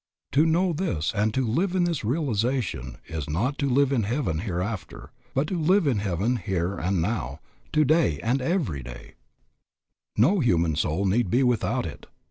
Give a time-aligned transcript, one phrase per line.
[0.31, 4.39] To know this and to live in this realization is not to live in heaven
[4.39, 7.39] hereafter, but to live in heaven here and now,
[7.71, 9.13] today and every day.
[10.17, 12.07] No human soul need be without it.